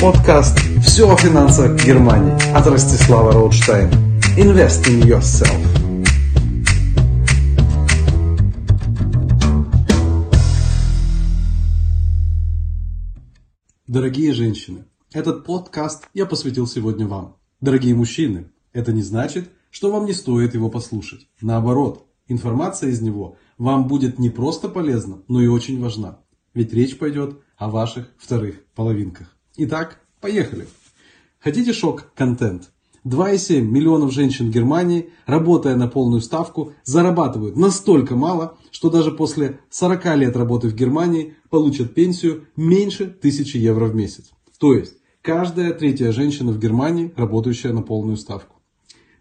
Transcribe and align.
Подкаст 0.00 0.56
«Все 0.80 1.10
о 1.10 1.16
финансах 1.16 1.84
Германии» 1.84 2.32
от 2.54 2.64
Ростислава 2.68 3.32
Роудштейн. 3.32 3.88
Invest 4.36 4.86
in 4.86 5.02
yourself. 5.02 5.58
Дорогие 13.88 14.32
женщины, 14.32 14.84
этот 15.12 15.44
подкаст 15.44 16.08
я 16.14 16.26
посвятил 16.26 16.68
сегодня 16.68 17.08
вам. 17.08 17.36
Дорогие 17.60 17.96
мужчины, 17.96 18.52
это 18.72 18.92
не 18.92 19.02
значит, 19.02 19.50
что 19.70 19.90
вам 19.90 20.06
не 20.06 20.12
стоит 20.12 20.54
его 20.54 20.70
послушать. 20.70 21.26
Наоборот, 21.40 22.06
информация 22.28 22.90
из 22.90 23.00
него 23.00 23.36
вам 23.58 23.88
будет 23.88 24.20
не 24.20 24.30
просто 24.30 24.68
полезна, 24.68 25.24
но 25.26 25.42
и 25.42 25.48
очень 25.48 25.80
важна. 25.80 26.20
Ведь 26.54 26.72
речь 26.72 26.96
пойдет 26.96 27.40
о 27.56 27.68
ваших 27.68 28.12
вторых 28.16 28.64
половинках. 28.76 29.37
Итак, 29.60 30.00
поехали. 30.20 30.68
Хотите 31.40 31.72
шок-контент? 31.72 32.70
2,7 33.04 33.60
миллионов 33.62 34.12
женщин 34.12 34.52
Германии, 34.52 35.10
работая 35.26 35.74
на 35.74 35.88
полную 35.88 36.20
ставку, 36.20 36.74
зарабатывают 36.84 37.56
настолько 37.56 38.14
мало, 38.14 38.56
что 38.70 38.88
даже 38.88 39.10
после 39.10 39.58
40 39.70 40.16
лет 40.16 40.36
работы 40.36 40.68
в 40.68 40.76
Германии 40.76 41.34
получат 41.50 41.92
пенсию 41.92 42.46
меньше 42.54 43.06
1000 43.06 43.58
евро 43.58 43.86
в 43.86 43.96
месяц. 43.96 44.30
То 44.60 44.74
есть, 44.74 44.94
каждая 45.22 45.72
третья 45.72 46.12
женщина 46.12 46.52
в 46.52 46.60
Германии, 46.60 47.12
работающая 47.16 47.72
на 47.72 47.82
полную 47.82 48.16
ставку. 48.16 48.60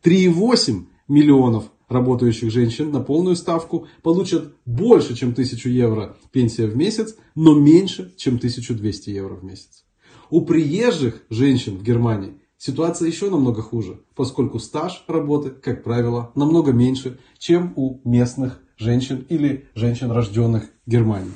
3,8 0.04 0.86
миллионов 1.08 1.72
работающих 1.90 2.52
женщин 2.52 2.92
на 2.92 3.00
полную 3.00 3.36
ставку 3.36 3.88
получат 4.04 4.54
больше, 4.66 5.16
чем 5.16 5.32
1000 5.32 5.68
евро 5.70 6.16
пенсия 6.32 6.68
в 6.68 6.78
месяц, 6.78 7.16
но 7.34 7.56
меньше, 7.56 8.14
чем 8.18 8.36
1200 8.36 9.10
евро 9.10 9.34
в 9.34 9.44
месяц. 9.44 9.87
У 10.30 10.42
приезжих 10.42 11.24
женщин 11.30 11.78
в 11.78 11.84
Германии 11.84 12.34
ситуация 12.58 13.08
еще 13.08 13.30
намного 13.30 13.62
хуже, 13.62 14.02
поскольку 14.16 14.60
стаж 14.60 15.04
работы, 15.08 15.52
как 15.52 15.84
правило, 15.84 16.32
намного 16.36 16.74
меньше, 16.74 17.20
чем 17.38 17.74
у 17.76 18.00
местных 18.04 18.60
женщин 18.78 19.26
или 19.30 19.68
женщин, 19.76 20.12
рожденных 20.12 20.66
в 20.86 20.90
Германии. 20.90 21.34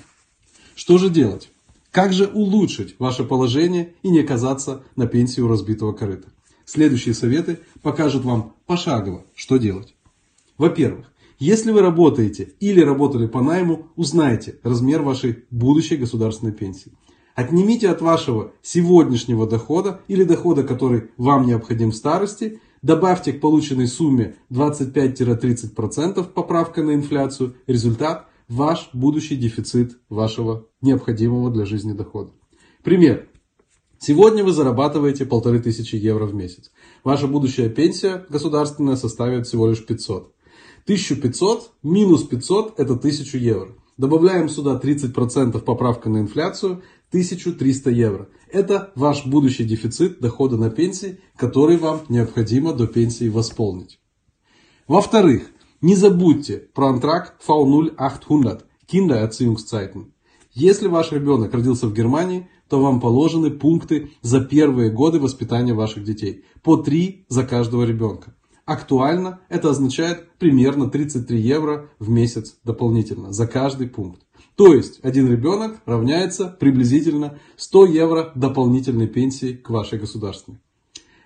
Что 0.76 0.98
же 0.98 1.10
делать? 1.10 1.50
Как 1.92 2.14
же 2.14 2.28
улучшить 2.28 2.96
ваше 3.00 3.24
положение 3.24 3.96
и 4.02 4.10
не 4.10 4.22
оказаться 4.22 4.84
на 4.96 5.08
пенсии 5.08 5.42
у 5.42 5.48
разбитого 5.48 5.94
корыта? 5.94 6.30
Следующие 6.66 7.14
советы 7.14 7.60
покажут 7.82 8.24
вам 8.24 8.56
пошагово, 8.66 9.26
что 9.36 9.58
делать. 9.58 9.94
Во-первых, 10.58 11.12
если 11.38 11.72
вы 11.72 11.82
работаете 11.82 12.54
или 12.60 12.82
работали 12.82 13.28
по 13.28 13.42
найму, 13.42 13.88
узнайте 13.96 14.60
размер 14.64 15.02
вашей 15.02 15.46
будущей 15.50 15.98
государственной 15.98 16.54
пенсии. 16.54 16.94
Отнимите 17.42 17.90
от 17.90 18.02
вашего 18.02 18.52
сегодняшнего 18.62 19.48
дохода 19.48 20.02
или 20.08 20.24
дохода, 20.24 20.62
который 20.64 21.10
вам 21.18 21.48
необходим 21.48 21.90
в 21.90 21.96
старости, 21.96 22.62
добавьте 22.84 23.34
к 23.34 23.42
полученной 23.42 23.88
сумме 23.88 24.36
25-30% 24.52 26.24
поправка 26.24 26.84
на 26.84 26.94
инфляцию, 26.94 27.56
результат– 27.66 28.28
ваш 28.48 28.92
будущий 28.94 29.36
дефицит 29.38 29.98
вашего 30.08 30.68
необходимого 30.82 31.50
для 31.50 31.66
жизни 31.66 31.94
дохода. 31.94 32.30
Пример. 32.84 33.28
Сегодня 33.98 34.44
вы 34.44 34.52
зарабатываете 34.52 35.26
полторы 35.26 35.60
тысячи 35.60 35.96
евро 35.96 36.28
в 36.28 36.36
месяц. 36.36 36.72
Ваша 37.04 37.26
будущая 37.26 37.70
пенсия 37.70 38.24
государственная 38.30 38.98
составит 38.98 39.48
всего 39.48 39.68
лишь 39.68 39.84
500. 39.84 40.32
1500 40.84 41.72
минус 41.82 42.24
500 42.24 42.80
это 42.80 42.94
1000 42.94 43.38
евро. 43.40 43.70
Добавляем 43.98 44.50
сюда 44.50 44.80
30% 44.84 45.60
поправка 45.60 46.10
на 46.10 46.20
инфляцию, 46.20 46.82
1300 47.12 47.92
евро. 47.92 48.30
Это 48.50 48.92
ваш 48.96 49.26
будущий 49.26 49.66
дефицит 49.66 50.22
дохода 50.22 50.56
на 50.56 50.70
пенсии, 50.70 51.20
который 51.36 51.76
вам 51.76 52.04
необходимо 52.08 52.74
до 52.74 52.88
пенсии 52.88 53.28
восполнить. 53.28 54.00
Во-вторых, 54.88 55.52
не 55.82 55.96
забудьте 55.96 56.70
про 56.74 56.88
антракт 56.88 57.34
V0800 57.46 58.64
Kindererziehungszeiten. 58.90 60.14
Если 60.54 60.88
ваш 60.88 61.12
ребенок 61.12 61.54
родился 61.54 61.88
в 61.88 61.94
Германии, 61.94 62.50
то 62.70 62.82
вам 62.82 63.02
положены 63.02 63.52
пункты 63.52 64.12
за 64.22 64.40
первые 64.40 64.90
годы 64.90 65.20
воспитания 65.20 65.74
ваших 65.74 66.06
детей. 66.06 66.46
По 66.64 66.78
3 66.78 67.26
за 67.28 67.44
каждого 67.44 67.84
ребенка. 67.84 68.36
Актуально 68.66 69.42
это 69.50 69.70
означает 69.70 70.30
примерно 70.38 70.90
33 70.90 71.40
евро 71.40 71.90
в 72.00 72.10
месяц 72.10 72.56
дополнительно 72.64 73.34
за 73.34 73.48
каждый 73.48 73.88
пункт. 73.88 74.22
То 74.56 74.74
есть 74.74 75.00
один 75.04 75.32
ребенок 75.32 75.82
равняется 75.86 76.48
приблизительно 76.48 77.40
100 77.58 77.86
евро 77.88 78.32
дополнительной 78.36 79.08
пенсии 79.08 79.54
к 79.54 79.70
вашей 79.70 79.98
государственной. 79.98 80.60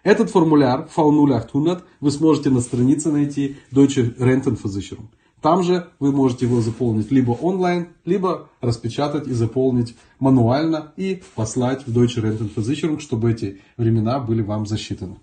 Этот 0.03 0.29
формуляр 0.29 0.87
V0800 0.95 1.81
вы 1.99 2.11
сможете 2.11 2.51
на 2.51 2.61
странице 2.61 3.11
найти 3.11 3.57
Deutsche 3.71 4.15
Rentenversicherung. 4.17 5.07
Там 5.41 5.63
же 5.63 5.89
вы 5.99 6.11
можете 6.11 6.45
его 6.45 6.61
заполнить 6.61 7.11
либо 7.11 7.31
онлайн, 7.31 7.89
либо 8.03 8.49
распечатать 8.61 9.27
и 9.27 9.33
заполнить 9.33 9.95
мануально 10.19 10.93
и 10.95 11.21
послать 11.33 11.87
в 11.87 11.95
Deutsche 11.95 12.21
Rentenversicherung, 12.21 12.99
чтобы 12.99 13.31
эти 13.31 13.61
времена 13.77 14.19
были 14.19 14.41
вам 14.41 14.65
засчитаны. 14.65 15.17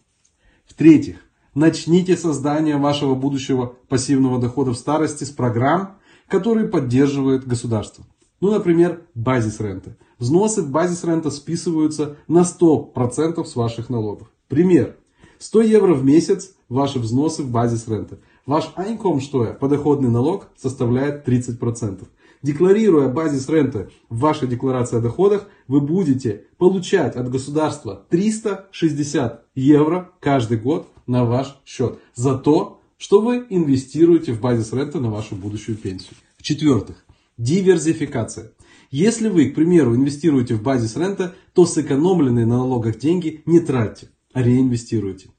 В-третьих, 0.66 1.16
начните 1.54 2.16
создание 2.16 2.76
вашего 2.76 3.14
будущего 3.14 3.76
пассивного 3.88 4.40
дохода 4.40 4.72
в 4.72 4.76
старости 4.76 5.24
с 5.24 5.30
программ, 5.30 5.98
которые 6.32 6.66
поддерживает 6.66 7.46
государство. 7.46 8.06
Ну, 8.40 8.52
например, 8.52 9.02
базис 9.14 9.60
ренты. 9.60 9.96
Взносы 10.18 10.62
в 10.62 10.70
базис 10.70 11.04
рента 11.04 11.30
списываются 11.30 12.16
на 12.26 12.40
100% 12.40 13.44
с 13.44 13.54
ваших 13.54 13.90
налогов. 13.90 14.30
Пример. 14.48 14.96
100 15.38 15.60
евро 15.60 15.92
в 15.92 16.06
месяц 16.06 16.54
ваши 16.70 16.98
взносы 17.00 17.42
в 17.42 17.50
базис 17.50 17.86
ренты. 17.86 18.16
Ваш 18.46 18.72
Einkommensteuer, 18.78 19.58
подоходный 19.58 20.08
налог, 20.08 20.48
составляет 20.56 21.28
30%. 21.28 22.06
Декларируя 22.40 23.08
базис 23.08 23.46
ренты 23.50 23.90
в 24.08 24.20
вашей 24.20 24.48
декларации 24.48 24.96
о 24.96 25.02
доходах, 25.02 25.48
вы 25.68 25.82
будете 25.82 26.46
получать 26.56 27.14
от 27.14 27.30
государства 27.30 28.06
360 28.08 29.44
евро 29.54 30.12
каждый 30.18 30.56
год 30.56 30.88
на 31.06 31.26
ваш 31.26 31.58
счет. 31.66 31.98
За 32.14 32.38
то, 32.38 32.80
что 33.02 33.20
вы 33.20 33.46
инвестируете 33.50 34.32
в 34.32 34.40
базис 34.40 34.72
ренты 34.72 35.00
на 35.00 35.10
вашу 35.10 35.34
будущую 35.34 35.76
пенсию. 35.76 36.14
В-четвертых, 36.36 37.04
диверсификация. 37.36 38.52
Если 38.92 39.28
вы, 39.28 39.46
к 39.46 39.56
примеру, 39.56 39.96
инвестируете 39.96 40.54
в 40.54 40.62
базис 40.62 40.94
рента, 40.96 41.34
то 41.52 41.66
сэкономленные 41.66 42.46
на 42.46 42.58
налогах 42.58 43.00
деньги 43.00 43.42
не 43.44 43.58
тратьте, 43.58 44.10
а 44.32 44.40
реинвестируйте. 44.40 45.30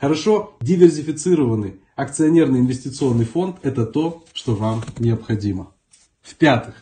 Хорошо 0.00 0.56
диверсифицированный 0.62 1.76
акционерный 1.94 2.58
инвестиционный 2.58 3.24
фонд– 3.24 3.58
это 3.62 3.86
то, 3.86 4.24
что 4.32 4.56
вам 4.56 4.82
необходимо. 4.98 5.72
В-пятых, 6.22 6.74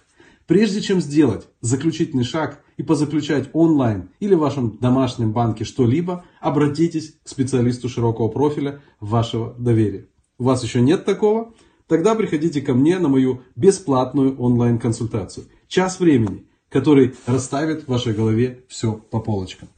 прежде 0.46 0.80
чем 0.80 1.02
сделать 1.02 1.48
заключительный 1.60 2.24
шаг 2.24 2.64
и 2.78 2.82
позаключать 2.82 3.50
онлайн 3.52 4.08
или 4.20 4.32
в 4.32 4.38
вашем 4.38 4.78
домашнем 4.78 5.32
банке 5.32 5.64
что-либо, 5.64 6.24
обратитесь 6.40 7.16
к 7.22 7.28
специалисту 7.28 7.90
широкого 7.90 8.28
профиля 8.28 8.80
вашего 9.00 9.54
доверия. 9.58 10.06
У 10.40 10.44
вас 10.44 10.64
еще 10.64 10.80
нет 10.80 11.04
такого? 11.04 11.52
Тогда 11.86 12.14
приходите 12.14 12.62
ко 12.62 12.72
мне 12.72 12.98
на 12.98 13.08
мою 13.08 13.42
бесплатную 13.56 14.38
онлайн-консультацию. 14.38 15.46
Час 15.68 16.00
времени, 16.00 16.46
который 16.70 17.14
расставит 17.26 17.82
в 17.82 17.88
вашей 17.88 18.14
голове 18.14 18.64
все 18.66 18.94
по 18.94 19.20
полочкам. 19.20 19.68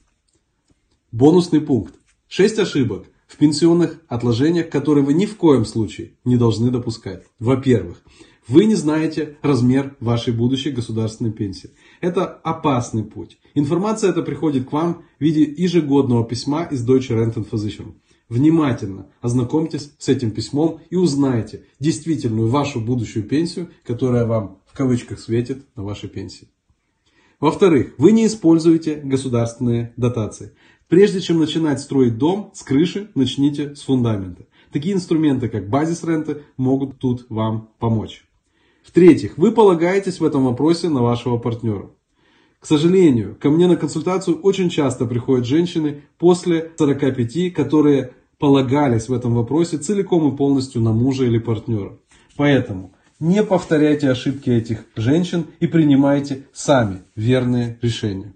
Бонусный 1.11 1.61
пункт. 1.61 1.94
6 2.29 2.61
ошибок, 2.61 3.06
в 3.26 3.38
пенсионных 3.38 4.00
отложениях, 4.06 4.70
которые 4.70 5.05
вы 5.05 5.14
ни 5.14 5.26
в 5.26 5.37
коем 5.37 5.64
случае 5.64 6.12
не 6.25 6.37
должны 6.37 6.70
допускать. 6.70 7.25
Во-первых, 7.41 8.00
вы 8.47 8.67
не 8.67 8.76
знаете 8.76 9.38
размер 9.43 9.97
вашей 9.99 10.32
будущей 10.32 10.70
государственной 10.70 11.32
пенсии. 11.32 11.70
Это 12.00 12.25
опасный 12.25 13.03
путь. 13.03 13.38
Информация 13.55 14.11
эта 14.11 14.23
приходит 14.23 14.69
к 14.69 14.73
вам 14.73 15.03
в 15.19 15.25
виде 15.25 15.43
ежегодного 15.43 16.25
письма 16.25 16.69
из 16.70 16.88
Deutsche 16.88 17.17
Rentenversicherung. 17.17 17.94
Внимательно 18.32 19.08
ознакомьтесь 19.20 19.93
с 19.99 20.08
этим 20.08 20.31
письмом 20.31 20.81
и 20.88 20.96
узнайте 20.96 21.67
действительную 21.81 22.49
вашу 22.49 22.81
будущую 22.81 23.29
пенсию, 23.29 23.69
которая 23.84 24.25
вам 24.25 24.62
в 24.64 24.75
кавычках 24.75 25.20
светит 25.20 25.67
на 25.76 25.82
вашей 25.82 26.08
пенсии. 26.08 26.49
Во-вторых, 27.40 27.93
вы 27.99 28.12
не 28.12 28.25
используете 28.25 28.94
государственные 28.94 29.93
дотации. 29.99 30.52
Прежде 30.88 31.20
чем 31.20 31.40
начинать 31.40 31.81
строить 31.81 32.17
дом 32.17 32.52
с 32.55 32.62
крыши, 32.62 33.11
начните 33.14 33.76
с 33.76 33.82
фундамента. 33.82 34.46
Такие 34.73 34.94
инструменты, 34.94 35.50
как 35.50 35.69
базис 35.69 36.02
ренты, 36.02 36.40
могут 36.56 36.99
тут 36.99 37.26
вам 37.28 37.69
помочь. 37.78 38.25
В-третьих, 38.82 39.37
вы 39.37 39.52
полагаетесь 39.52 40.20
в 40.20 40.25
этом 40.25 40.46
вопросе 40.46 40.88
на 40.88 41.02
вашего 41.02 41.37
партнера. 41.37 41.90
К 42.61 42.64
сожалению, 42.64 43.37
ко 43.38 43.50
мне 43.50 43.67
на 43.67 43.76
консультацию 43.76 44.40
очень 44.40 44.70
часто 44.70 45.05
приходят 45.05 45.44
женщины 45.44 46.05
после 46.17 46.73
45, 46.78 47.52
которые 47.52 48.14
полагались 48.43 49.09
в 49.09 49.12
этом 49.12 49.35
вопросе 49.35 49.79
целиком 49.79 50.35
и 50.35 50.37
полностью 50.37 50.83
на 50.83 50.91
мужа 50.93 51.27
или 51.27 51.39
партнера. 51.39 52.00
Поэтому 52.37 52.93
не 53.21 53.44
повторяйте 53.44 54.11
ошибки 54.11 54.50
этих 54.50 54.85
женщин 54.97 55.47
и 55.61 55.69
принимайте 55.69 56.49
сами 56.53 57.03
верные 57.15 57.79
решения. 57.83 58.35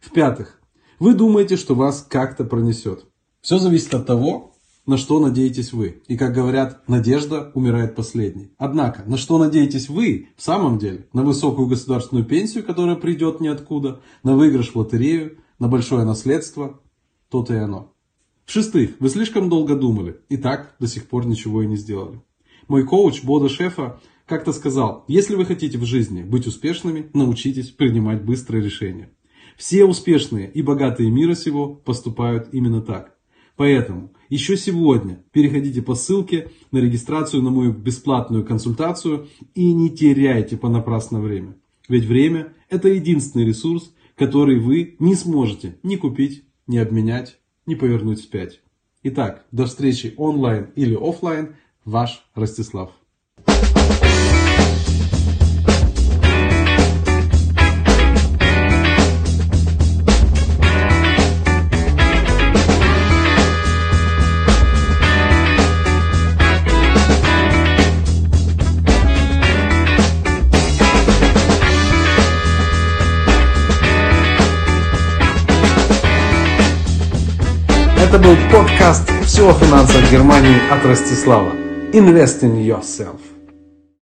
В-пятых, 0.00 0.60
Вы 1.00 1.12
думаете, 1.14 1.56
что 1.56 1.74
вас 1.74 2.06
как-то 2.08 2.44
пронесет. 2.44 3.06
Все 3.40 3.58
зависит 3.58 3.92
от 3.94 4.06
того, 4.06 4.54
на 4.86 4.96
что 4.96 5.18
надеетесь 5.18 5.72
вы. 5.72 6.02
И 6.06 6.16
как 6.16 6.32
говорят, 6.32 6.88
надежда 6.88 7.50
умирает 7.52 7.96
последней. 7.96 8.52
Однако, 8.58 9.02
на 9.06 9.16
что 9.16 9.38
надеетесь 9.38 9.88
вы 9.88 10.28
в 10.36 10.42
самом 10.42 10.78
деле? 10.78 11.08
На 11.12 11.24
высокую 11.24 11.66
государственную 11.66 12.24
пенсию, 12.24 12.62
которая 12.62 12.94
придет 12.94 13.40
ниоткуда, 13.40 14.02
на 14.22 14.36
выигрыш 14.36 14.70
в 14.70 14.76
лотерею, 14.76 15.38
на 15.58 15.66
большое 15.66 16.04
наследство? 16.04 16.80
То-то 17.28 17.54
и 17.54 17.58
оно. 17.58 17.95
В-шестых, 18.46 18.92
вы 19.00 19.08
слишком 19.08 19.48
долго 19.48 19.74
думали 19.74 20.20
и 20.28 20.36
так 20.36 20.76
до 20.78 20.86
сих 20.86 21.08
пор 21.08 21.26
ничего 21.26 21.62
и 21.62 21.66
не 21.66 21.76
сделали. 21.76 22.20
Мой 22.68 22.84
коуч 22.84 23.24
Бода 23.24 23.48
Шефа 23.48 24.00
как-то 24.24 24.52
сказал, 24.52 25.04
если 25.08 25.34
вы 25.34 25.44
хотите 25.44 25.78
в 25.78 25.84
жизни 25.84 26.22
быть 26.22 26.46
успешными, 26.46 27.10
научитесь 27.12 27.70
принимать 27.70 28.24
быстрые 28.24 28.62
решения. 28.62 29.10
Все 29.56 29.84
успешные 29.84 30.48
и 30.50 30.62
богатые 30.62 31.10
мира 31.10 31.34
сего 31.34 31.74
поступают 31.74 32.48
именно 32.52 32.80
так. 32.82 33.16
Поэтому 33.56 34.12
еще 34.28 34.56
сегодня 34.56 35.24
переходите 35.32 35.82
по 35.82 35.96
ссылке 35.96 36.50
на 36.70 36.78
регистрацию 36.78 37.42
на 37.42 37.50
мою 37.50 37.72
бесплатную 37.72 38.44
консультацию 38.44 39.28
и 39.54 39.72
не 39.72 39.90
теряйте 39.90 40.56
понапрасно 40.56 41.20
время. 41.20 41.56
Ведь 41.88 42.04
время– 42.04 42.52
это 42.70 42.88
единственный 42.88 43.46
ресурс, 43.46 43.92
который 44.14 44.60
вы 44.60 44.96
не 45.00 45.14
сможете 45.14 45.78
ни 45.82 45.96
купить, 45.96 46.44
ни 46.66 46.76
обменять, 46.76 47.38
не 47.66 47.74
повернуть 47.74 48.20
вспять. 48.20 48.60
Итак, 49.02 49.44
до 49.52 49.66
встречи 49.66 50.14
онлайн 50.16 50.72
или 50.74 50.94
офлайн. 50.94 51.56
Ваш 51.84 52.28
Ростислав. 52.34 52.90
Это 78.16 78.28
был 78.28 78.36
подкаст 78.50 79.12
«Все 79.24 79.46
о 79.46 79.52
финансах 79.52 80.10
Германии» 80.10 80.56
от 80.72 80.82
Ростислава. 80.86 81.52
Invest 81.92 82.40
in 82.40 82.64
yourself. 82.64 83.35